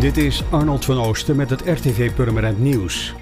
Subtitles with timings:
[0.00, 3.14] Dit is Arnold van Oosten met het RTV Purmerend Nieuws.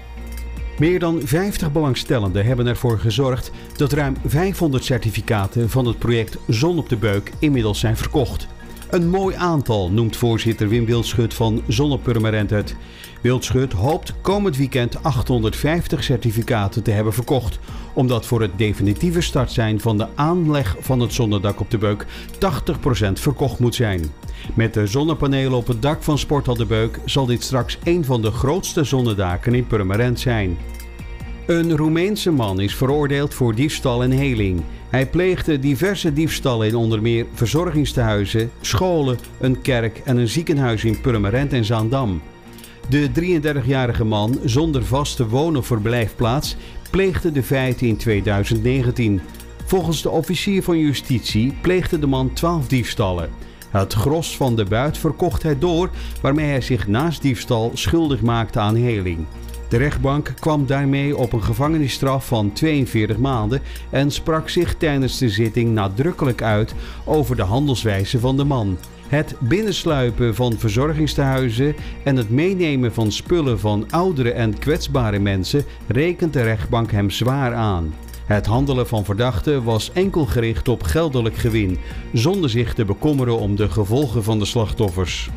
[0.77, 6.77] Meer dan 50 belangstellenden hebben ervoor gezorgd dat ruim 500 certificaten van het project Zon
[6.77, 8.47] op de Beuk inmiddels zijn verkocht.
[8.89, 12.75] Een mooi aantal, noemt voorzitter Wim Wildschut van Zonnepurmerend het.
[13.21, 17.59] Wildschut hoopt komend weekend 850 certificaten te hebben verkocht,
[17.93, 22.05] omdat voor het definitieve start zijn van de aanleg van het zonnedak op de Beuk
[22.33, 24.11] 80% verkocht moet zijn.
[24.53, 28.21] Met de zonnepanelen op het dak van Sporthal de Beuk zal dit straks een van
[28.21, 30.57] de grootste zonnedaken in Purmerend zijn.
[31.49, 34.61] Een Roemeense man is veroordeeld voor diefstal en heling.
[34.89, 41.01] Hij pleegde diverse diefstallen in onder meer verzorgingstehuizen, scholen, een kerk en een ziekenhuis in
[41.01, 42.21] Purmerend en Zaandam.
[42.89, 46.55] De 33-jarige man zonder vaste woon- of verblijfplaats
[46.91, 49.21] pleegde de feiten in 2019.
[49.65, 53.29] Volgens de officier van justitie pleegde de man 12 diefstallen.
[53.69, 55.89] Het gros van de buit verkocht hij door,
[56.21, 59.25] waarmee hij zich naast diefstal schuldig maakte aan heling.
[59.69, 65.29] De rechtbank kwam daarmee op een gevangenisstraf van 42 maanden en sprak zich tijdens de
[65.29, 66.73] zitting nadrukkelijk uit
[67.05, 68.77] over de handelswijze van de man.
[69.07, 76.33] Het binnensluipen van verzorgingstehuizen en het meenemen van spullen van oudere en kwetsbare mensen rekent
[76.33, 77.93] de rechtbank hem zwaar aan.
[78.25, 81.77] Het handelen van verdachten was enkel gericht op geldelijk gewin,
[82.13, 85.29] zonder zich te bekommeren om de gevolgen van de slachtoffers.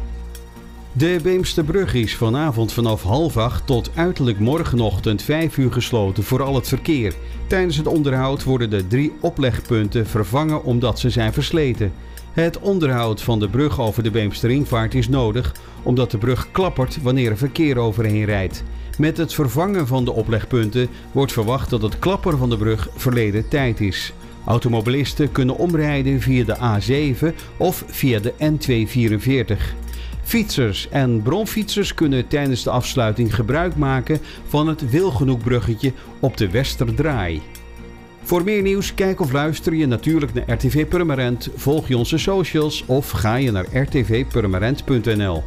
[0.94, 6.54] De Beemsterbrug is vanavond vanaf half acht tot uiterlijk morgenochtend 5 uur gesloten voor al
[6.54, 7.14] het verkeer.
[7.46, 11.92] Tijdens het onderhoud worden de drie oplegpunten vervangen omdat ze zijn versleten.
[12.32, 17.30] Het onderhoud van de brug over de Beemsteringvaart is nodig omdat de brug klappert wanneer
[17.30, 18.62] er verkeer overheen rijdt.
[18.98, 23.48] Met het vervangen van de oplegpunten wordt verwacht dat het klapperen van de brug verleden
[23.48, 24.12] tijd is.
[24.44, 29.81] Automobilisten kunnen omrijden via de A7 of via de N244.
[30.32, 37.42] Fietsers en bronfietsers kunnen tijdens de afsluiting gebruik maken van het Wilgenoekbruggetje op de Westerdraai.
[38.22, 42.84] Voor meer nieuws, kijk of luister je natuurlijk naar RTV Purmerend, volg je onze socials
[42.86, 45.42] of ga je naar rtvpurmerend.nl.